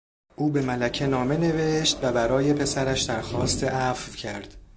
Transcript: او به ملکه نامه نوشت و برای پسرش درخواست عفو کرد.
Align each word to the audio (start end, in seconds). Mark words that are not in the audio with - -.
او 0.35 0.49
به 0.49 0.61
ملکه 0.61 1.07
نامه 1.07 1.37
نوشت 1.37 1.99
و 2.03 2.11
برای 2.11 2.53
پسرش 2.53 3.01
درخواست 3.01 3.63
عفو 3.63 4.11
کرد. 4.17 4.55